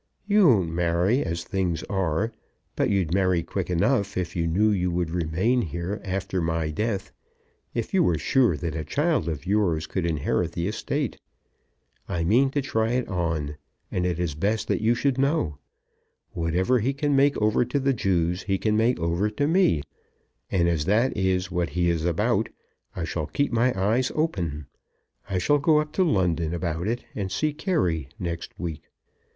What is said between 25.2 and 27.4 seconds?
I shall go up to London about it and